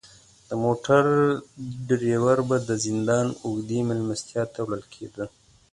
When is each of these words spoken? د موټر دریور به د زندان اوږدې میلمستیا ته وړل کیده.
د 0.49 0.49
موټر 0.63 1.03
دریور 1.89 2.37
به 2.49 2.57
د 2.69 2.71
زندان 2.85 3.27
اوږدې 3.45 3.79
میلمستیا 3.87 4.43
ته 4.53 4.59
وړل 4.63 4.83
کیده. 4.93 5.25